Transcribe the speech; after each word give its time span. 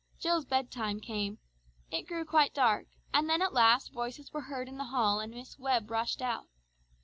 Jill's 0.17 0.45
bed 0.45 0.71
time 0.71 0.99
came. 0.99 1.37
It 1.91 2.07
grew 2.07 2.25
quite 2.25 2.55
dark, 2.55 2.87
and 3.13 3.29
then 3.29 3.39
at 3.39 3.53
last 3.53 3.93
voices 3.93 4.33
were 4.33 4.41
heard 4.41 4.67
in 4.67 4.79
the 4.79 4.85
hall 4.85 5.19
and 5.19 5.31
Miss 5.31 5.59
Webb 5.59 5.91
rushed 5.91 6.23
out. 6.23 6.47